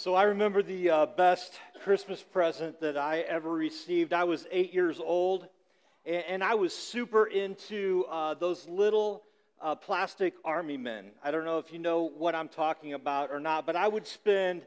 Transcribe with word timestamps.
So 0.00 0.14
I 0.14 0.22
remember 0.22 0.62
the 0.62 0.90
uh, 0.90 1.06
best 1.06 1.58
Christmas 1.82 2.22
present 2.22 2.80
that 2.82 2.96
I 2.96 3.22
ever 3.22 3.50
received. 3.50 4.12
I 4.12 4.22
was 4.22 4.46
eight 4.52 4.72
years 4.72 5.00
old, 5.00 5.48
and, 6.06 6.22
and 6.28 6.44
I 6.44 6.54
was 6.54 6.72
super 6.72 7.26
into 7.26 8.04
uh, 8.08 8.34
those 8.34 8.68
little 8.68 9.24
uh, 9.60 9.74
plastic 9.74 10.34
army 10.44 10.76
men. 10.76 11.06
I 11.24 11.32
don't 11.32 11.44
know 11.44 11.58
if 11.58 11.72
you 11.72 11.80
know 11.80 12.12
what 12.16 12.36
I'm 12.36 12.46
talking 12.46 12.92
about 12.92 13.32
or 13.32 13.40
not, 13.40 13.66
but 13.66 13.74
I 13.74 13.88
would 13.88 14.06
spend 14.06 14.62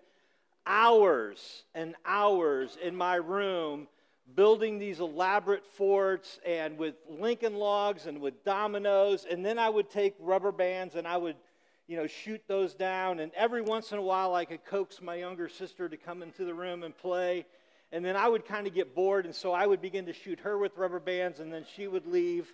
hours 0.65 1.63
and 1.73 1.95
hours 2.05 2.77
in 2.83 2.93
my 2.93 3.15
room 3.15 3.87
building 4.35 4.79
these 4.79 4.99
elaborate 4.99 5.65
forts 5.65 6.41
and 6.45 6.77
with 6.77 6.95
Lincoln 7.09 7.55
logs 7.55 8.05
and 8.05 8.19
with 8.19 8.43
dominoes, 8.43 9.25
and 9.31 9.45
then 9.45 9.57
I 9.57 9.69
would 9.69 9.89
take 9.89 10.13
rubber 10.19 10.51
bands 10.51 10.95
and 10.95 11.07
I 11.07 11.15
would 11.15 11.37
you 11.91 11.97
know, 11.97 12.07
shoot 12.07 12.41
those 12.47 12.73
down. 12.73 13.19
And 13.19 13.33
every 13.35 13.61
once 13.61 13.91
in 13.91 13.97
a 13.97 14.01
while, 14.01 14.33
I 14.33 14.45
could 14.45 14.63
coax 14.63 15.01
my 15.01 15.15
younger 15.15 15.49
sister 15.49 15.89
to 15.89 15.97
come 15.97 16.23
into 16.23 16.45
the 16.45 16.53
room 16.53 16.83
and 16.83 16.97
play. 16.97 17.45
And 17.91 18.05
then 18.05 18.15
I 18.15 18.29
would 18.29 18.45
kind 18.45 18.65
of 18.65 18.73
get 18.73 18.95
bored, 18.95 19.25
and 19.25 19.35
so 19.35 19.51
I 19.51 19.67
would 19.67 19.81
begin 19.81 20.05
to 20.05 20.13
shoot 20.13 20.39
her 20.39 20.57
with 20.57 20.77
rubber 20.77 21.01
bands, 21.01 21.41
and 21.41 21.51
then 21.51 21.65
she 21.75 21.89
would 21.89 22.05
leave. 22.05 22.49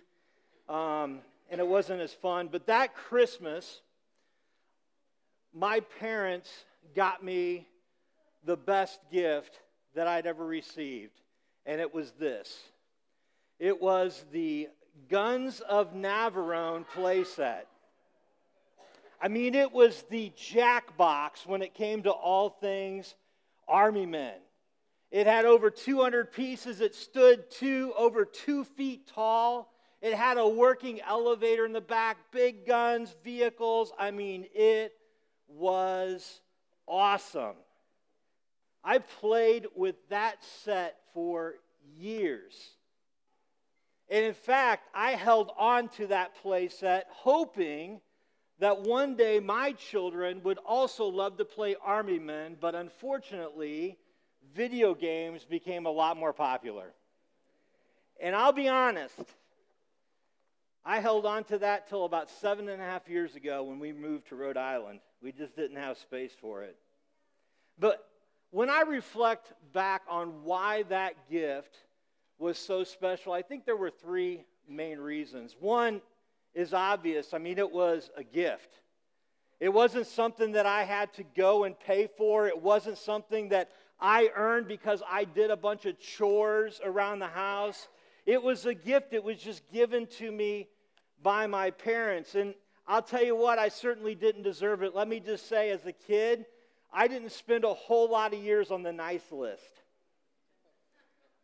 Um, 0.68 1.20
and 1.48 1.60
it 1.60 1.66
wasn't 1.68 2.00
as 2.00 2.12
fun. 2.12 2.48
But 2.50 2.66
that 2.66 2.96
Christmas, 2.96 3.80
my 5.54 5.78
parents 6.00 6.50
got 6.96 7.22
me 7.22 7.68
the 8.44 8.56
best 8.56 8.98
gift 9.12 9.60
that 9.94 10.08
I'd 10.08 10.26
ever 10.26 10.44
received, 10.44 11.20
and 11.64 11.80
it 11.80 11.94
was 11.94 12.10
this 12.18 12.58
it 13.60 13.80
was 13.80 14.24
the 14.32 14.68
Guns 15.08 15.60
of 15.60 15.94
Navarone 15.94 16.84
playset. 16.92 17.66
I 19.20 19.28
mean, 19.28 19.54
it 19.54 19.72
was 19.72 20.04
the 20.10 20.32
jackbox 20.36 21.44
when 21.46 21.62
it 21.62 21.74
came 21.74 22.04
to 22.04 22.10
all 22.10 22.50
things 22.50 23.14
army 23.66 24.06
men. 24.06 24.34
It 25.10 25.26
had 25.26 25.44
over 25.44 25.70
200 25.70 26.32
pieces. 26.32 26.80
It 26.80 26.94
stood 26.94 27.50
two, 27.50 27.92
over 27.96 28.24
two 28.24 28.64
feet 28.64 29.06
tall. 29.06 29.72
It 30.00 30.14
had 30.14 30.38
a 30.38 30.46
working 30.46 31.00
elevator 31.00 31.64
in 31.64 31.72
the 31.72 31.80
back, 31.80 32.18
big 32.30 32.66
guns, 32.66 33.16
vehicles. 33.24 33.92
I 33.98 34.10
mean, 34.10 34.46
it 34.54 34.92
was 35.48 36.40
awesome. 36.86 37.56
I 38.84 38.98
played 38.98 39.66
with 39.74 39.96
that 40.10 40.44
set 40.62 40.96
for 41.12 41.54
years. 41.96 42.54
And 44.08 44.24
in 44.24 44.34
fact, 44.34 44.88
I 44.94 45.12
held 45.12 45.50
on 45.58 45.88
to 45.90 46.06
that 46.08 46.36
play 46.36 46.68
set 46.68 47.06
hoping 47.10 48.00
that 48.58 48.80
one 48.80 49.14
day 49.14 49.38
my 49.40 49.72
children 49.72 50.42
would 50.42 50.58
also 50.58 51.06
love 51.06 51.36
to 51.38 51.44
play 51.44 51.76
Army 51.84 52.18
Men, 52.18 52.56
but 52.60 52.74
unfortunately, 52.74 53.96
video 54.54 54.94
games 54.94 55.44
became 55.44 55.86
a 55.86 55.90
lot 55.90 56.16
more 56.16 56.32
popular. 56.32 56.92
And 58.20 58.34
I'll 58.34 58.52
be 58.52 58.68
honest, 58.68 59.14
I 60.84 61.00
held 61.00 61.24
on 61.24 61.44
to 61.44 61.58
that 61.58 61.88
till 61.88 62.04
about 62.04 62.30
seven 62.30 62.68
and 62.68 62.82
a 62.82 62.84
half 62.84 63.08
years 63.08 63.36
ago 63.36 63.62
when 63.62 63.78
we 63.78 63.92
moved 63.92 64.28
to 64.28 64.36
Rhode 64.36 64.56
Island. 64.56 65.00
We 65.22 65.32
just 65.32 65.54
didn't 65.54 65.76
have 65.76 65.98
space 65.98 66.32
for 66.40 66.62
it. 66.62 66.76
But 67.78 68.08
when 68.50 68.70
I 68.70 68.82
reflect 68.82 69.52
back 69.72 70.02
on 70.08 70.42
why 70.42 70.84
that 70.84 71.30
gift 71.30 71.76
was 72.38 72.58
so 72.58 72.82
special, 72.84 73.32
I 73.32 73.42
think 73.42 73.66
there 73.66 73.76
were 73.76 73.90
three 73.90 74.44
main 74.68 74.98
reasons. 74.98 75.54
One, 75.60 76.00
is 76.58 76.74
obvious. 76.74 77.32
I 77.34 77.38
mean, 77.38 77.56
it 77.56 77.70
was 77.70 78.10
a 78.16 78.24
gift. 78.24 78.80
It 79.60 79.68
wasn't 79.68 80.08
something 80.08 80.52
that 80.52 80.66
I 80.66 80.82
had 80.82 81.12
to 81.14 81.22
go 81.22 81.62
and 81.62 81.78
pay 81.78 82.08
for. 82.18 82.48
It 82.48 82.60
wasn't 82.60 82.98
something 82.98 83.50
that 83.50 83.70
I 84.00 84.30
earned 84.34 84.66
because 84.66 85.00
I 85.08 85.22
did 85.22 85.52
a 85.52 85.56
bunch 85.56 85.86
of 85.86 86.00
chores 86.00 86.80
around 86.84 87.20
the 87.20 87.28
house. 87.28 87.86
It 88.26 88.42
was 88.42 88.66
a 88.66 88.74
gift. 88.74 89.12
It 89.12 89.22
was 89.22 89.38
just 89.38 89.62
given 89.72 90.08
to 90.18 90.32
me 90.32 90.66
by 91.22 91.46
my 91.46 91.70
parents. 91.70 92.34
And 92.34 92.54
I'll 92.88 93.02
tell 93.02 93.24
you 93.24 93.36
what, 93.36 93.60
I 93.60 93.68
certainly 93.68 94.16
didn't 94.16 94.42
deserve 94.42 94.82
it. 94.82 94.96
Let 94.96 95.06
me 95.06 95.20
just 95.20 95.48
say, 95.48 95.70
as 95.70 95.86
a 95.86 95.92
kid, 95.92 96.44
I 96.92 97.06
didn't 97.06 97.30
spend 97.30 97.62
a 97.62 97.74
whole 97.74 98.10
lot 98.10 98.34
of 98.34 98.42
years 98.42 98.72
on 98.72 98.82
the 98.82 98.92
nice 98.92 99.30
list. 99.30 99.62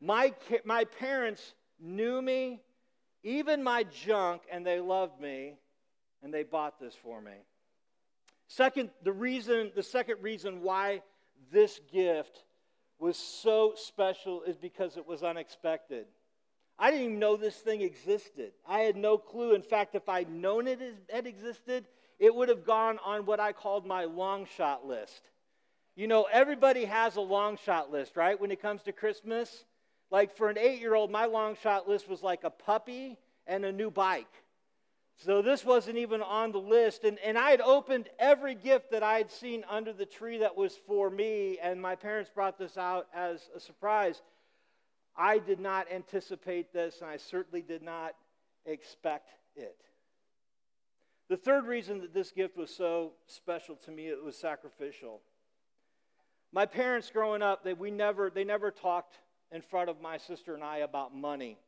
My, 0.01 0.35
my 0.65 0.85
parents 0.85 1.55
knew 1.81 2.21
me 2.21 2.64
even 3.25 3.63
my 3.63 3.85
junk, 3.85 4.43
and 4.53 4.65
they 4.65 4.79
loved 4.79 5.21
me, 5.21 5.57
and 6.23 6.33
they 6.33 6.45
bought 6.45 6.79
this 6.79 6.95
for 6.95 7.21
me. 7.21 7.33
Second, 8.47 8.91
the 9.03 9.13
reason, 9.13 9.73
the 9.75 9.83
second 9.83 10.19
reason 10.23 10.61
why 10.61 11.03
this 11.51 11.81
gift 11.91 12.45
was 12.99 13.17
so 13.17 13.73
special 13.77 14.43
is 14.43 14.57
because 14.57 14.97
it 14.97 15.07
was 15.07 15.23
unexpected. 15.23 16.07
I 16.79 16.91
didn't 16.91 17.07
even 17.07 17.19
know 17.19 17.37
this 17.37 17.57
thing 17.57 17.81
existed. 17.81 18.53
I 18.67 18.81
had 18.81 18.97
no 18.97 19.17
clue. 19.17 19.55
In 19.55 19.63
fact, 19.63 19.95
if 19.95 20.09
I'd 20.09 20.31
known 20.31 20.67
it 20.67 20.81
had 21.11 21.27
existed, 21.27 21.87
it 22.19 22.35
would 22.35 22.49
have 22.49 22.65
gone 22.65 22.99
on 23.05 23.27
what 23.27 23.41
I 23.41 23.53
called 23.53 23.87
my 23.87 24.05
long 24.05 24.47
shot 24.57 24.87
list. 24.87 25.31
You 25.97 26.09
know, 26.09 26.27
everybody 26.31 26.85
has 26.85 27.17
a 27.17 27.21
long 27.21 27.57
shot 27.65 27.91
list, 27.91 28.17
right? 28.17 28.41
When 28.41 28.51
it 28.51 28.61
comes 28.61 28.83
to 28.83 28.93
Christmas, 28.93 29.65
like 30.11 30.37
for 30.37 30.49
an 30.49 30.59
eight 30.59 30.81
year 30.81 30.95
old, 30.95 31.11
my 31.11 31.27
long 31.27 31.57
shot 31.63 31.89
list 31.89 32.09
was 32.09 32.23
like 32.23 32.45
a 32.45 32.51
puppy 32.51 33.19
and 33.47 33.65
a 33.65 33.73
new 33.73 33.91
bike. 33.91 34.33
So 35.17 35.43
this 35.43 35.65
wasn't 35.65 35.99
even 35.99 36.23
on 36.23 36.53
the 36.53 36.59
list. 36.59 37.05
And, 37.05 37.19
and 37.25 37.39
I 37.39 37.51
had 37.51 37.61
opened 37.61 38.09
every 38.19 38.55
gift 38.55 38.91
that 38.91 39.03
I 39.03 39.19
had 39.19 39.31
seen 39.31 39.65
under 39.69 39.93
the 39.93 40.07
tree 40.07 40.39
that 40.39 40.57
was 40.57 40.77
for 40.87 41.09
me, 41.09 41.59
and 41.63 41.81
my 41.81 41.95
parents 41.95 42.31
brought 42.35 42.59
this 42.59 42.77
out 42.77 43.07
as 43.15 43.49
a 43.55 43.61
surprise. 43.61 44.23
I 45.17 45.39
did 45.39 45.61
not 45.61 45.87
anticipate 45.93 46.73
this, 46.73 47.01
and 47.01 47.09
I 47.09 47.17
certainly 47.17 47.63
did 47.63 47.83
not 47.83 48.15
expect 48.67 49.31
it. 49.55 49.77
The 51.29 51.37
third 51.37 51.67
reason 51.67 52.01
that 52.01 52.13
this 52.13 52.33
gift 52.33 52.57
was 52.57 52.75
so 52.75 53.13
special 53.27 53.77
to 53.77 53.91
me, 53.91 54.09
it 54.09 54.23
was 54.23 54.37
sacrificial. 54.37 55.21
My 56.53 56.67
parents 56.67 57.11
growing 57.11 57.41
up, 57.41 57.65
they, 57.65 57.73
we 57.73 57.91
never, 57.91 58.31
they 58.31 58.45
never 58.45 58.71
talked 58.71 59.19
in 59.53 59.63
front 59.63 59.89
of 59.89 60.01
my 60.01 60.17
sister 60.19 60.55
and 60.55 60.65
I 60.65 60.79
about 60.79 61.15
money. 61.15 61.59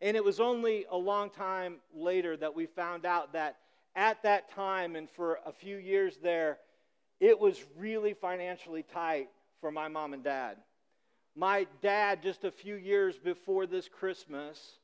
And 0.00 0.16
it 0.16 0.24
was 0.24 0.40
only 0.40 0.86
a 0.90 0.96
long 0.96 1.30
time 1.30 1.76
later 1.92 2.36
that 2.36 2.54
we 2.54 2.66
found 2.66 3.04
out 3.04 3.32
that 3.32 3.56
at 3.96 4.22
that 4.22 4.50
time 4.52 4.94
and 4.94 5.10
for 5.10 5.40
a 5.44 5.52
few 5.52 5.76
years 5.76 6.18
there, 6.22 6.58
it 7.20 7.38
was 7.38 7.64
really 7.76 8.14
financially 8.14 8.84
tight 8.84 9.28
for 9.60 9.72
my 9.72 9.88
mom 9.88 10.14
and 10.14 10.22
dad. 10.22 10.56
My 11.34 11.66
dad, 11.82 12.22
just 12.22 12.44
a 12.44 12.50
few 12.50 12.76
years 12.76 13.18
before 13.18 13.66
this 13.66 13.88
Christmas, 13.88 14.78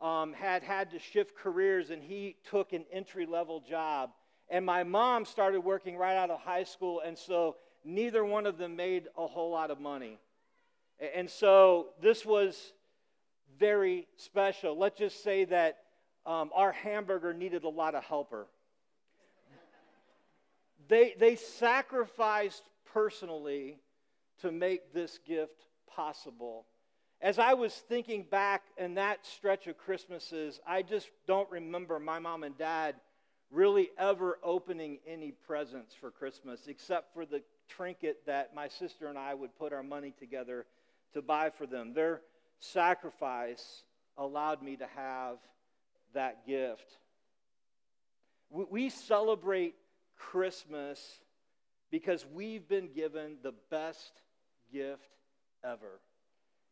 um, 0.00 0.32
had 0.32 0.62
had 0.62 0.90
to 0.90 0.98
shift 0.98 1.36
careers 1.36 1.90
and 1.90 2.02
he 2.02 2.36
took 2.48 2.72
an 2.72 2.84
entry 2.92 3.26
level 3.26 3.60
job. 3.60 4.10
And 4.48 4.64
my 4.64 4.84
mom 4.84 5.24
started 5.24 5.60
working 5.60 5.96
right 5.96 6.16
out 6.16 6.30
of 6.30 6.38
high 6.38 6.62
school, 6.62 7.00
and 7.04 7.18
so 7.18 7.56
neither 7.84 8.24
one 8.24 8.46
of 8.46 8.58
them 8.58 8.76
made 8.76 9.08
a 9.16 9.26
whole 9.26 9.50
lot 9.50 9.72
of 9.72 9.80
money. 9.80 10.20
And 11.14 11.28
so 11.28 11.88
this 12.00 12.24
was 12.24 12.72
very 13.58 14.06
special. 14.16 14.76
Let's 14.76 14.98
just 14.98 15.22
say 15.22 15.44
that 15.46 15.78
um, 16.24 16.50
our 16.54 16.72
hamburger 16.72 17.32
needed 17.32 17.64
a 17.64 17.68
lot 17.68 17.94
of 17.94 18.04
helper. 18.04 18.46
they, 20.88 21.14
they 21.18 21.36
sacrificed 21.36 22.62
personally 22.92 23.78
to 24.40 24.50
make 24.50 24.92
this 24.92 25.18
gift 25.26 25.66
possible. 25.88 26.66
As 27.20 27.38
I 27.38 27.54
was 27.54 27.72
thinking 27.74 28.26
back 28.30 28.62
in 28.76 28.94
that 28.94 29.24
stretch 29.24 29.66
of 29.66 29.78
Christmases, 29.78 30.60
I 30.66 30.82
just 30.82 31.08
don't 31.26 31.50
remember 31.50 31.98
my 31.98 32.18
mom 32.18 32.42
and 32.42 32.56
dad 32.58 32.96
really 33.50 33.90
ever 33.98 34.38
opening 34.42 34.98
any 35.06 35.32
presents 35.32 35.94
for 35.94 36.10
Christmas 36.10 36.66
except 36.66 37.14
for 37.14 37.24
the 37.24 37.42
trinket 37.68 38.18
that 38.26 38.54
my 38.54 38.68
sister 38.68 39.06
and 39.06 39.16
I 39.16 39.34
would 39.34 39.56
put 39.56 39.72
our 39.72 39.82
money 39.82 40.12
together 40.18 40.66
to 41.12 41.22
buy 41.22 41.50
for 41.50 41.66
them. 41.66 41.92
Their 41.94 42.20
sacrifice 42.58 43.82
allowed 44.16 44.62
me 44.62 44.76
to 44.76 44.86
have 44.96 45.36
that 46.14 46.46
gift. 46.46 46.98
We 48.50 48.90
celebrate 48.90 49.74
Christmas 50.16 51.00
because 51.90 52.24
we've 52.32 52.68
been 52.68 52.88
given 52.92 53.36
the 53.42 53.54
best 53.70 54.12
gift 54.72 55.10
ever 55.64 56.00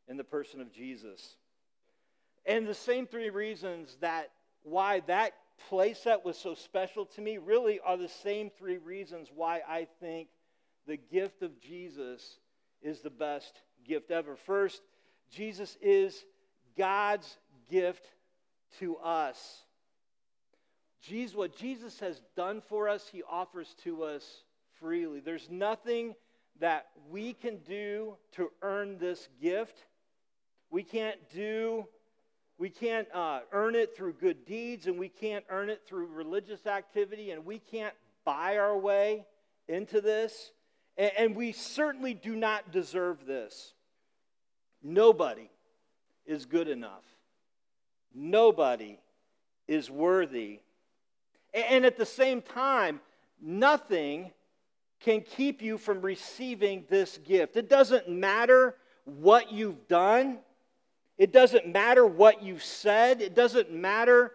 in 0.08 0.16
the 0.16 0.24
person 0.24 0.60
of 0.60 0.72
Jesus. 0.72 1.36
And 2.46 2.66
the 2.66 2.74
same 2.74 3.06
three 3.06 3.30
reasons 3.30 3.96
that 4.00 4.30
why 4.62 5.00
that 5.06 5.32
playset 5.70 6.24
was 6.24 6.36
so 6.36 6.54
special 6.54 7.06
to 7.06 7.20
me 7.20 7.38
really 7.38 7.80
are 7.80 7.96
the 7.96 8.08
same 8.08 8.50
three 8.50 8.78
reasons 8.78 9.28
why 9.34 9.62
I 9.66 9.86
think 10.00 10.28
the 10.86 10.96
gift 10.96 11.42
of 11.42 11.60
Jesus 11.60 12.38
is 12.82 13.00
the 13.00 13.10
best 13.10 13.62
gift 13.86 14.10
ever. 14.10 14.36
First, 14.36 14.82
Jesus 15.30 15.76
is 15.80 16.24
God's 16.76 17.38
gift 17.70 18.04
to 18.78 18.96
us. 18.96 19.62
Jesus, 21.02 21.36
what 21.36 21.56
Jesus 21.56 22.00
has 22.00 22.22
done 22.34 22.62
for 22.68 22.88
us, 22.88 23.08
he 23.12 23.22
offers 23.22 23.74
to 23.84 24.04
us 24.04 24.42
freely. 24.80 25.20
There's 25.20 25.48
nothing 25.50 26.14
that 26.60 26.86
we 27.10 27.34
can 27.34 27.58
do 27.58 28.16
to 28.32 28.50
earn 28.62 28.98
this 28.98 29.28
gift. 29.40 29.76
We 30.70 30.82
can't 30.82 31.18
do, 31.34 31.86
we 32.58 32.70
can't 32.70 33.06
uh, 33.12 33.40
earn 33.52 33.74
it 33.74 33.94
through 33.96 34.14
good 34.14 34.46
deeds, 34.46 34.86
and 34.86 34.98
we 34.98 35.08
can't 35.08 35.44
earn 35.50 35.68
it 35.68 35.82
through 35.86 36.06
religious 36.06 36.66
activity, 36.66 37.32
and 37.32 37.44
we 37.44 37.58
can't 37.58 37.94
buy 38.24 38.56
our 38.56 38.76
way 38.76 39.26
into 39.68 40.00
this. 40.00 40.52
And, 40.96 41.12
and 41.18 41.36
we 41.36 41.52
certainly 41.52 42.14
do 42.14 42.34
not 42.34 42.72
deserve 42.72 43.26
this. 43.26 43.73
Nobody 44.84 45.50
is 46.26 46.44
good 46.44 46.68
enough. 46.68 47.04
Nobody 48.14 48.98
is 49.66 49.90
worthy. 49.90 50.60
And 51.54 51.86
at 51.86 51.96
the 51.96 52.06
same 52.06 52.42
time, 52.42 53.00
nothing 53.40 54.30
can 55.00 55.22
keep 55.22 55.62
you 55.62 55.78
from 55.78 56.02
receiving 56.02 56.84
this 56.88 57.18
gift. 57.18 57.56
It 57.56 57.70
doesn't 57.70 58.08
matter 58.08 58.76
what 59.04 59.52
you've 59.52 59.88
done, 59.88 60.38
it 61.18 61.32
doesn't 61.32 61.66
matter 61.66 62.06
what 62.06 62.42
you've 62.42 62.64
said, 62.64 63.20
it 63.20 63.34
doesn't 63.34 63.72
matter 63.72 64.32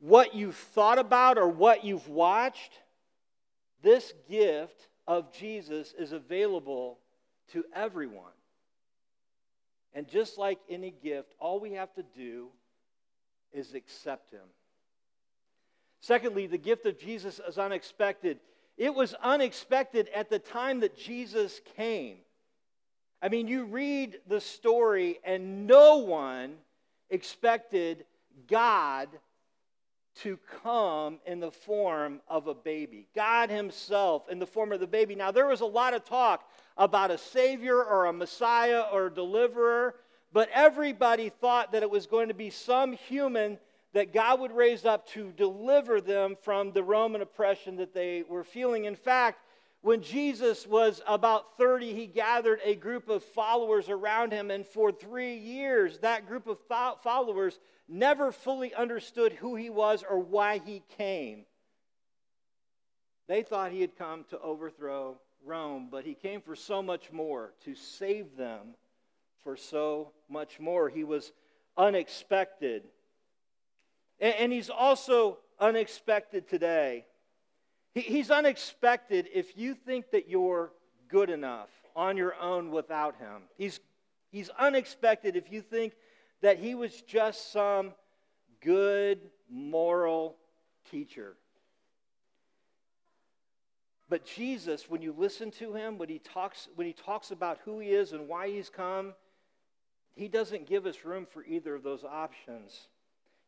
what 0.00 0.34
you've 0.34 0.56
thought 0.56 0.98
about 0.98 1.38
or 1.38 1.48
what 1.48 1.84
you've 1.84 2.08
watched. 2.08 2.72
This 3.82 4.12
gift 4.28 4.88
of 5.06 5.32
Jesus 5.32 5.94
is 5.98 6.12
available 6.12 6.98
to 7.52 7.64
everyone. 7.74 8.32
And 9.94 10.08
just 10.08 10.38
like 10.38 10.58
any 10.68 10.94
gift, 11.02 11.34
all 11.38 11.60
we 11.60 11.72
have 11.72 11.92
to 11.94 12.04
do 12.16 12.48
is 13.52 13.74
accept 13.74 14.32
Him. 14.32 14.48
Secondly, 16.00 16.46
the 16.46 16.58
gift 16.58 16.86
of 16.86 16.98
Jesus 16.98 17.40
is 17.46 17.58
unexpected. 17.58 18.38
It 18.76 18.94
was 18.94 19.14
unexpected 19.22 20.08
at 20.14 20.30
the 20.30 20.38
time 20.38 20.80
that 20.80 20.96
Jesus 20.96 21.60
came. 21.76 22.18
I 23.20 23.28
mean, 23.28 23.48
you 23.48 23.64
read 23.64 24.18
the 24.26 24.40
story, 24.40 25.18
and 25.24 25.66
no 25.66 25.98
one 25.98 26.54
expected 27.10 28.06
God 28.46 29.08
to 30.22 30.38
come 30.62 31.18
in 31.26 31.40
the 31.40 31.50
form 31.50 32.20
of 32.28 32.46
a 32.46 32.54
baby. 32.54 33.06
God 33.14 33.50
Himself 33.50 34.28
in 34.28 34.38
the 34.38 34.46
form 34.46 34.72
of 34.72 34.80
the 34.80 34.86
baby. 34.86 35.14
Now, 35.14 35.30
there 35.30 35.46
was 35.46 35.60
a 35.60 35.66
lot 35.66 35.94
of 35.94 36.04
talk 36.04 36.48
about 36.76 37.10
a 37.10 37.18
Savior 37.18 37.82
or 37.82 38.06
a 38.06 38.12
Messiah 38.12 38.84
or 38.92 39.06
a 39.06 39.14
deliverer, 39.14 39.94
but 40.32 40.48
everybody 40.52 41.28
thought 41.28 41.72
that 41.72 41.82
it 41.82 41.90
was 41.90 42.06
going 42.06 42.28
to 42.28 42.34
be 42.34 42.50
some 42.50 42.92
human 42.92 43.58
that 43.92 44.12
God 44.12 44.40
would 44.40 44.52
raise 44.52 44.84
up 44.84 45.06
to 45.08 45.32
deliver 45.32 46.00
them 46.00 46.36
from 46.42 46.72
the 46.72 46.82
Roman 46.82 47.22
oppression 47.22 47.76
that 47.76 47.92
they 47.92 48.22
were 48.28 48.44
feeling. 48.44 48.84
In 48.84 48.94
fact, 48.94 49.40
when 49.82 50.02
Jesus 50.02 50.66
was 50.66 51.00
about 51.06 51.56
30, 51.56 51.94
he 51.94 52.06
gathered 52.06 52.60
a 52.64 52.74
group 52.74 53.08
of 53.08 53.24
followers 53.24 53.88
around 53.88 54.32
him, 54.32 54.50
and 54.50 54.66
for 54.66 54.92
three 54.92 55.36
years, 55.36 55.98
that 56.00 56.26
group 56.26 56.46
of 56.46 56.58
followers 57.02 57.58
never 57.88 58.30
fully 58.30 58.74
understood 58.74 59.32
who 59.32 59.56
he 59.56 59.70
was 59.70 60.04
or 60.08 60.18
why 60.18 60.58
he 60.58 60.82
came. 60.98 61.44
They 63.26 63.42
thought 63.42 63.72
he 63.72 63.80
had 63.80 63.96
come 63.96 64.24
to 64.30 64.40
overthrow 64.40 65.16
Rome, 65.44 65.88
but 65.90 66.04
he 66.04 66.14
came 66.14 66.42
for 66.42 66.54
so 66.54 66.82
much 66.82 67.10
more, 67.10 67.54
to 67.64 67.74
save 67.74 68.36
them 68.36 68.74
for 69.42 69.56
so 69.56 70.12
much 70.28 70.60
more. 70.60 70.90
He 70.90 71.04
was 71.04 71.32
unexpected. 71.76 72.82
And 74.20 74.52
he's 74.52 74.68
also 74.68 75.38
unexpected 75.58 76.48
today. 76.48 77.06
He's 77.94 78.30
unexpected 78.30 79.28
if 79.34 79.56
you 79.56 79.74
think 79.74 80.10
that 80.12 80.28
you're 80.28 80.72
good 81.08 81.28
enough 81.28 81.70
on 81.96 82.16
your 82.16 82.34
own 82.36 82.70
without 82.70 83.16
him. 83.16 83.42
He's, 83.58 83.80
he's 84.30 84.48
unexpected 84.50 85.34
if 85.34 85.50
you 85.50 85.60
think 85.60 85.94
that 86.40 86.58
he 86.58 86.74
was 86.74 87.02
just 87.02 87.52
some 87.52 87.92
good 88.60 89.18
moral 89.50 90.36
teacher. 90.90 91.36
But 94.08 94.24
Jesus, 94.24 94.88
when 94.88 95.02
you 95.02 95.14
listen 95.16 95.50
to 95.52 95.74
him, 95.74 95.98
when 95.98 96.08
he 96.08 96.18
talks, 96.18 96.68
when 96.74 96.86
he 96.86 96.92
talks 96.92 97.30
about 97.30 97.58
who 97.64 97.78
he 97.78 97.90
is 97.90 98.12
and 98.12 98.28
why 98.28 98.48
he's 98.48 98.68
come, 98.68 99.14
he 100.14 100.28
doesn't 100.28 100.66
give 100.68 100.86
us 100.86 101.04
room 101.04 101.26
for 101.26 101.44
either 101.44 101.74
of 101.74 101.82
those 101.82 102.04
options. 102.04 102.88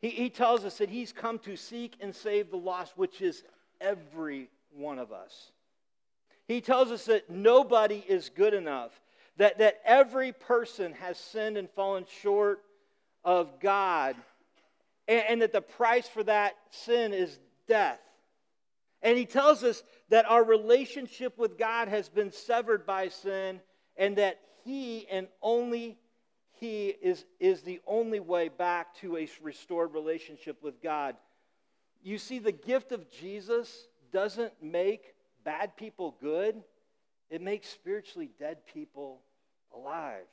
He, 0.00 0.10
he 0.10 0.30
tells 0.30 0.64
us 0.64 0.78
that 0.78 0.88
he's 0.88 1.12
come 1.12 1.38
to 1.40 1.56
seek 1.56 1.96
and 2.00 2.14
save 2.14 2.50
the 2.50 2.56
lost, 2.56 2.96
which 2.96 3.20
is 3.20 3.42
every 3.82 4.48
one 4.74 4.98
of 4.98 5.12
us. 5.12 5.50
He 6.46 6.60
tells 6.60 6.90
us 6.90 7.04
that 7.06 7.30
nobody 7.30 8.04
is 8.06 8.30
good 8.30 8.54
enough, 8.54 8.90
that, 9.36 9.58
that 9.58 9.80
every 9.84 10.32
person 10.32 10.92
has 10.92 11.18
sinned 11.18 11.56
and 11.56 11.68
fallen 11.70 12.04
short 12.20 12.60
of 13.24 13.60
God, 13.60 14.16
and, 15.08 15.24
and 15.28 15.42
that 15.42 15.52
the 15.52 15.62
price 15.62 16.08
for 16.08 16.22
that 16.24 16.54
sin 16.70 17.12
is 17.12 17.38
death. 17.68 18.00
And 19.02 19.18
he 19.18 19.26
tells 19.26 19.64
us 19.64 19.82
that 20.10 20.30
our 20.30 20.44
relationship 20.44 21.36
with 21.38 21.58
God 21.58 21.88
has 21.88 22.08
been 22.08 22.30
severed 22.30 22.86
by 22.86 23.08
sin, 23.08 23.60
and 23.96 24.16
that 24.16 24.40
he 24.64 25.06
and 25.08 25.26
only 25.42 25.98
he 26.60 26.88
is, 26.88 27.24
is 27.40 27.62
the 27.62 27.80
only 27.86 28.20
way 28.20 28.48
back 28.48 28.94
to 28.96 29.16
a 29.16 29.28
restored 29.42 29.94
relationship 29.94 30.62
with 30.62 30.80
God. 30.80 31.16
You 32.02 32.18
see, 32.18 32.38
the 32.38 32.52
gift 32.52 32.92
of 32.92 33.10
Jesus 33.10 33.86
doesn't 34.12 34.52
make 34.62 35.14
bad 35.44 35.76
people 35.76 36.16
good, 36.20 36.62
it 37.30 37.40
makes 37.40 37.68
spiritually 37.68 38.30
dead 38.38 38.66
people 38.66 39.20
alive. 39.74 40.26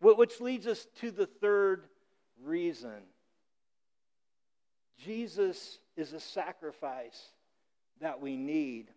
Which 0.00 0.40
leads 0.40 0.66
us 0.66 0.86
to 1.00 1.10
the 1.10 1.26
third 1.26 1.84
reason 2.42 3.02
Jesus 5.04 5.78
is 5.96 6.12
a 6.12 6.20
sacrifice 6.20 7.30
that 8.00 8.20
we 8.20 8.36
need. 8.36 8.88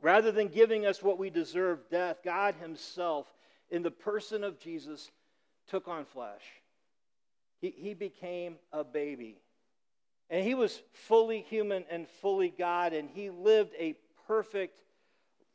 Rather 0.00 0.30
than 0.30 0.48
giving 0.48 0.86
us 0.86 1.02
what 1.02 1.18
we 1.18 1.30
deserve, 1.30 1.80
death, 1.90 2.18
God 2.24 2.54
Himself 2.60 3.26
in 3.70 3.82
the 3.82 3.90
person 3.90 4.44
of 4.44 4.60
Jesus, 4.60 5.10
took 5.68 5.88
on 5.88 6.04
flesh. 6.04 6.42
He, 7.60 7.74
he 7.76 7.94
became 7.94 8.56
a 8.72 8.84
baby. 8.84 9.38
And 10.30 10.44
he 10.44 10.54
was 10.54 10.82
fully 10.92 11.40
human 11.40 11.84
and 11.90 12.06
fully 12.20 12.52
God, 12.56 12.92
and 12.92 13.08
he 13.08 13.30
lived 13.30 13.74
a 13.78 13.96
perfect, 14.26 14.78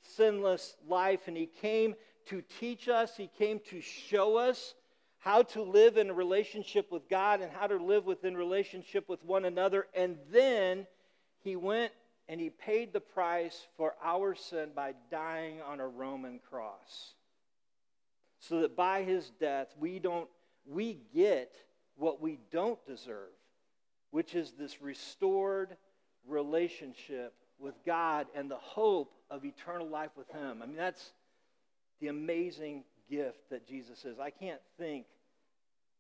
sinless 0.02 0.76
life. 0.88 1.28
And 1.28 1.38
he 1.38 1.46
came 1.46 1.96
to 2.28 2.42
teach 2.60 2.88
us, 2.88 3.16
he 3.16 3.30
came 3.38 3.60
to 3.70 3.82
show 3.82 4.38
us 4.38 4.74
how 5.20 5.44
to 5.44 5.62
live 5.62 5.98
in 5.98 6.10
a 6.10 6.14
relationship 6.14 6.92
with 6.92 7.08
God 7.08 7.42
and 7.42 7.52
how 7.52 7.68
to 7.68 7.78
live 7.78 8.06
within 8.06 8.36
relationship 8.36 9.08
with 9.08 9.24
one 9.24 9.46
another. 9.46 9.88
And 9.94 10.18
then 10.32 10.86
he 11.44 11.56
went 11.56 11.94
and 12.28 12.42
he 12.42 12.50
paid 12.50 12.94
the 12.94 13.00
price 13.00 13.68
for 13.78 13.94
our 14.04 14.36
sin 14.36 14.70
by 14.76 14.94
dying 15.12 15.62
on 15.62 15.80
a 15.80 15.88
Roman 15.88 16.40
cross 16.50 17.14
so 18.40 18.62
that 18.62 18.76
by 18.76 19.04
his 19.04 19.32
death 19.40 19.68
we 19.80 20.00
don't 20.00 20.30
we 20.66 21.00
get 21.14 21.54
what 21.96 22.22
we 22.22 22.40
don't 22.52 22.84
deserve 22.86 23.32
which 24.14 24.36
is 24.36 24.52
this 24.52 24.80
restored 24.80 25.76
relationship 26.28 27.34
with 27.58 27.74
God 27.84 28.28
and 28.36 28.50
the 28.50 28.58
hope 28.58 29.12
of 29.32 29.44
eternal 29.44 29.90
life 29.90 30.12
with 30.16 30.30
him. 30.30 30.62
I 30.62 30.68
mean 30.68 30.76
that's 30.78 31.14
the 32.00 32.10
amazing 32.10 32.84
gift 33.10 33.50
that 33.50 33.68
jesus 33.68 34.06
is. 34.06 34.20
I 34.20 34.30
can't 34.30 34.62
think 34.78 35.08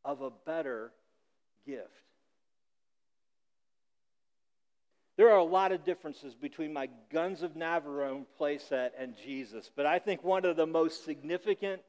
of 0.05 0.22
a 0.22 0.29
better 0.46 0.91
gift. 1.65 1.89
There 5.17 5.32
are 5.32 5.39
a 5.39 5.43
lot 5.43 5.72
of 5.72 5.84
differences 5.84 6.36
between 6.36 6.72
my 6.72 6.89
Guns 7.12 7.41
of 7.41 7.55
Navarone 7.55 8.25
playset 8.39 8.91
and 8.96 9.15
Jesus, 9.25 9.72
but 9.75 9.88
I 9.88 9.98
think 9.98 10.24
one 10.24 10.46
of 10.46 10.55
the 10.55 10.67
most 10.67 11.03
significant 11.03 11.82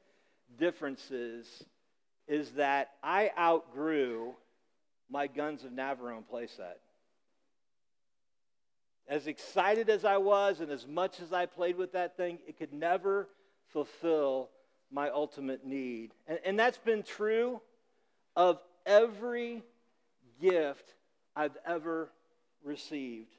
differences 0.57 1.63
is 2.27 2.49
that 2.53 2.93
I 3.03 3.29
outgrew 3.37 4.33
my 5.09 5.27
Guns 5.27 5.63
of 5.63 5.71
Navarone 5.71 6.23
playset. 6.31 6.79
As 9.07 9.27
excited 9.27 9.89
as 9.89 10.03
I 10.03 10.17
was 10.17 10.61
and 10.61 10.71
as 10.71 10.87
much 10.87 11.19
as 11.19 11.31
I 11.31 11.45
played 11.45 11.77
with 11.77 11.93
that 11.93 12.17
thing, 12.17 12.39
it 12.47 12.57
could 12.57 12.73
never 12.73 13.29
fulfill 13.71 14.49
my 14.91 15.09
ultimate 15.09 15.65
need. 15.65 16.11
And, 16.27 16.39
and 16.43 16.59
that's 16.59 16.77
been 16.77 17.03
true 17.03 17.61
of 18.35 18.59
every 18.85 19.61
gift 20.41 20.93
I've 21.35 21.57
ever 21.65 22.09
received. 22.63 23.35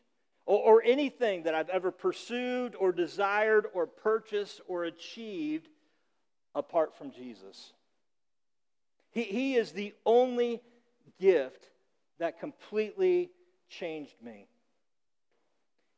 Or, 0.49 0.81
anything 0.85 1.43
that 1.43 1.57
I've 1.57 1.71
ever 1.71 1.91
pursued 1.91 2.77
or 2.77 2.93
desired 2.93 3.67
or 3.75 3.89
purchased 3.89 4.61
or 4.69 4.85
achieved 4.85 5.67
apart 6.55 6.97
from 6.97 7.11
Jesus. 7.11 7.73
He, 9.11 9.25
he 9.25 9.57
is 9.57 9.73
the 9.73 9.93
only 10.05 10.63
gift 11.21 11.69
that 12.19 12.41
completely 12.41 13.31
changed 13.69 14.15
me. 14.23 14.47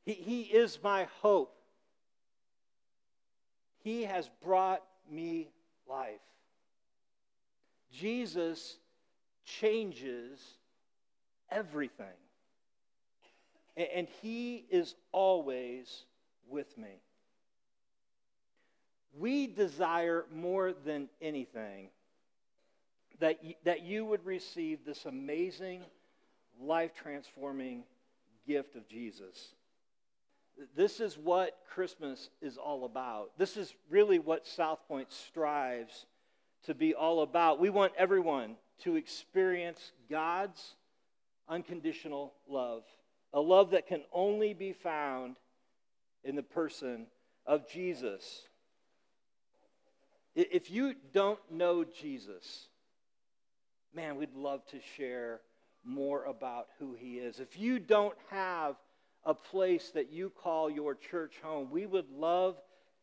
He, 0.05 0.12
he 0.12 0.43
is 0.43 0.79
my 0.83 1.07
hope. 1.21 1.55
He 3.83 4.05
has 4.05 4.31
brought 4.43 4.83
me 5.11 5.50
life. 5.88 6.21
Jesus 7.93 8.77
changes 9.45 10.41
everything. 11.50 12.07
And 13.77 14.09
He 14.21 14.67
is 14.71 14.95
always 15.12 16.05
with 16.49 16.77
me. 16.77 17.00
We 19.17 19.47
desire 19.47 20.27
more 20.33 20.73
than 20.73 21.09
anything 21.23 21.91
that, 23.20 23.38
that 23.64 23.82
you 23.82 24.04
would 24.04 24.25
receive 24.25 24.84
this 24.84 25.04
amazing, 25.04 25.82
life 26.60 26.92
transforming 26.94 27.84
gift 28.46 28.76
of 28.76 28.88
Jesus. 28.88 29.54
This 30.76 31.00
is 31.00 31.16
what 31.16 31.58
Christmas 31.68 32.30
is 32.40 32.56
all 32.56 32.84
about. 32.84 33.30
This 33.38 33.56
is 33.56 33.75
really 33.90 34.18
what 34.18 34.46
South 34.46 34.80
Point 34.88 35.12
strives 35.12 36.06
to 36.64 36.75
be 36.75 36.94
all 36.94 37.22
about. 37.22 37.60
We 37.60 37.70
want 37.70 37.92
everyone 37.96 38.56
to 38.82 38.96
experience 38.96 39.92
God's 40.10 40.75
unconditional 41.48 42.34
love, 42.48 42.82
a 43.32 43.40
love 43.40 43.70
that 43.70 43.87
can 43.87 44.02
only 44.12 44.52
be 44.52 44.72
found 44.72 45.37
in 46.25 46.34
the 46.34 46.42
person 46.42 47.06
of 47.46 47.68
Jesus. 47.68 48.42
If 50.34 50.70
you 50.70 50.94
don't 51.12 51.40
know 51.50 51.84
Jesus, 51.84 52.68
man, 53.95 54.16
we'd 54.16 54.35
love 54.35 54.64
to 54.66 54.78
share 54.97 55.40
more 55.85 56.25
about 56.25 56.68
who 56.78 56.95
he 56.95 57.18
is. 57.18 57.40
If 57.40 57.59
you 57.59 57.78
don't 57.78 58.16
have 58.30 58.76
a 59.25 59.35
place 59.35 59.90
that 59.90 60.12
you 60.12 60.30
call 60.30 60.71
your 60.71 60.95
church 60.95 61.35
home, 61.42 61.71
we 61.71 61.87
would 61.87 62.11
love 62.11 62.57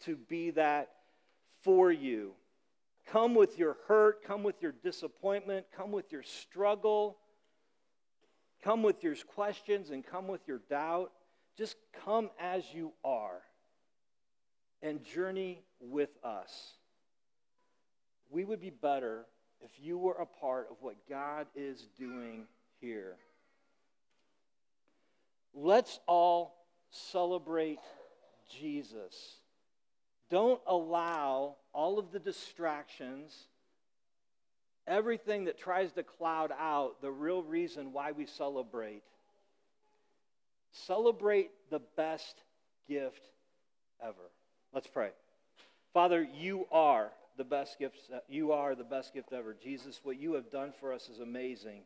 to 0.05 0.15
be 0.15 0.51
that 0.51 0.89
for 1.61 1.91
you. 1.91 2.33
Come 3.07 3.35
with 3.35 3.57
your 3.57 3.77
hurt, 3.87 4.23
come 4.23 4.43
with 4.43 4.61
your 4.61 4.73
disappointment, 4.83 5.65
come 5.75 5.91
with 5.91 6.11
your 6.11 6.23
struggle, 6.23 7.17
come 8.63 8.81
with 8.81 9.03
your 9.03 9.15
questions, 9.15 9.91
and 9.91 10.05
come 10.05 10.27
with 10.27 10.47
your 10.47 10.61
doubt. 10.69 11.11
Just 11.57 11.75
come 12.03 12.29
as 12.39 12.63
you 12.73 12.91
are 13.03 13.41
and 14.81 15.03
journey 15.03 15.63
with 15.79 16.09
us. 16.23 16.73
We 18.29 18.43
would 18.43 18.59
be 18.59 18.71
better 18.71 19.25
if 19.65 19.83
you 19.83 19.97
were 19.97 20.13
a 20.13 20.25
part 20.25 20.67
of 20.69 20.77
what 20.81 20.95
God 21.09 21.47
is 21.55 21.87
doing 21.97 22.45
here. 22.79 23.15
Let's 25.55 25.99
all 26.05 26.55
celebrate 26.91 27.79
Jesus. 28.59 29.37
Don't 30.29 30.61
allow 30.67 31.55
all 31.73 31.97
of 31.97 32.11
the 32.11 32.19
distractions, 32.19 33.33
everything 34.87 35.45
that 35.45 35.57
tries 35.57 35.91
to 35.93 36.03
cloud 36.03 36.51
out 36.59 37.01
the 37.01 37.11
real 37.11 37.41
reason 37.41 37.91
why 37.91 38.11
we 38.11 38.25
celebrate. 38.25 39.03
Celebrate 40.71 41.49
the 41.71 41.81
best 41.95 42.43
gift 42.87 43.29
ever. 44.03 44.29
Let's 44.73 44.87
pray. 44.87 45.09
Father, 45.93 46.27
you 46.35 46.67
are 46.71 47.09
the 47.37 47.43
best 47.43 47.79
gift. 47.79 47.97
Uh, 48.13 48.19
you 48.27 48.51
are 48.51 48.75
the 48.75 48.83
best 48.83 49.13
gift 49.13 49.33
ever. 49.33 49.55
Jesus, 49.61 49.99
what 50.03 50.19
you 50.19 50.33
have 50.33 50.49
done 50.51 50.73
for 50.79 50.93
us 50.93 51.09
is 51.09 51.19
amazing. 51.19 51.83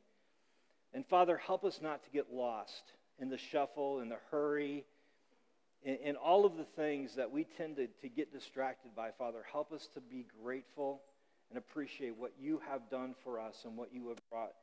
And 0.93 1.05
Father, 1.05 1.37
help 1.37 1.63
us 1.63 1.79
not 1.81 2.03
to 2.03 2.09
get 2.09 2.31
lost 2.31 2.93
in 3.19 3.29
the 3.29 3.37
shuffle, 3.37 3.99
in 3.99 4.09
the 4.09 4.17
hurry, 4.31 4.85
in, 5.83 5.95
in 6.03 6.15
all 6.15 6.45
of 6.45 6.57
the 6.57 6.63
things 6.63 7.15
that 7.15 7.31
we 7.31 7.45
tend 7.57 7.77
to, 7.77 7.87
to 8.01 8.09
get 8.09 8.31
distracted 8.31 8.95
by. 8.95 9.11
Father, 9.11 9.43
help 9.51 9.71
us 9.71 9.87
to 9.93 10.01
be 10.01 10.25
grateful 10.41 11.01
and 11.49 11.57
appreciate 11.57 12.15
what 12.17 12.33
you 12.39 12.61
have 12.69 12.89
done 12.89 13.15
for 13.23 13.39
us 13.39 13.63
and 13.65 13.77
what 13.77 13.93
you 13.93 14.09
have 14.09 14.19
brought 14.29 14.53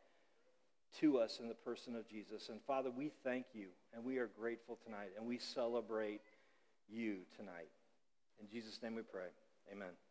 to 1.01 1.19
us 1.19 1.41
in 1.41 1.49
the 1.49 1.55
person 1.55 1.95
of 1.95 2.09
Jesus. 2.09 2.49
And 2.49 2.61
Father, 2.67 2.91
we 2.91 3.11
thank 3.25 3.47
you 3.53 3.69
and 3.95 4.05
we 4.05 4.19
are 4.19 4.31
grateful 4.39 4.79
tonight 4.85 5.11
and 5.17 5.27
we 5.27 5.39
celebrate 5.39 6.23
you 6.89 7.19
tonight. 7.37 7.71
In 8.41 8.49
Jesus' 8.49 8.81
name 8.83 8.95
we 8.95 9.03
pray. 9.03 9.29
Amen. 9.73 10.06